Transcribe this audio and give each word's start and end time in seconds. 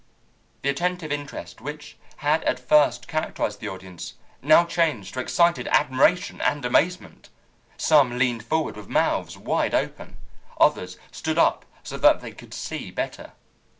The 0.63 0.69
attentive 0.69 1.11
interest 1.11 1.61
which 1.61 1.95
had 2.17 2.43
at 2.45 2.59
first 2.59 3.07
characterized 3.07 3.59
the 3.59 3.69
audience 3.69 4.15
now 4.41 4.65
changed 4.65 5.13
to 5.13 5.19
excited 5.19 5.67
admiration 5.67 6.41
and 6.41 6.65
amazement. 6.65 7.29
Some 7.77 8.17
leaned 8.17 8.43
forward 8.43 8.77
with 8.77 8.87
mouths 8.89 9.37
wide 9.37 9.75
open. 9.75 10.17
Others 10.59 10.97
stood 11.11 11.37
up 11.37 11.65
so 11.83 11.97
that 11.99 12.19
they 12.19 12.31
could 12.31 12.51
see 12.55 12.89
better. 12.89 13.33